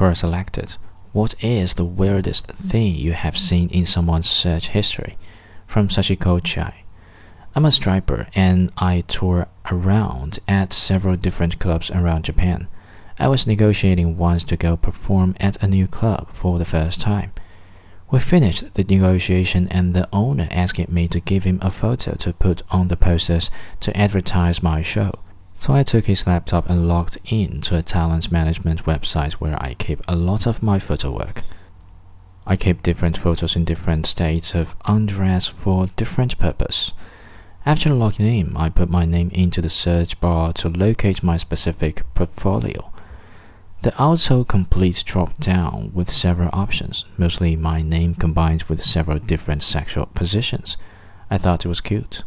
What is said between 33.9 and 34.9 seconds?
states of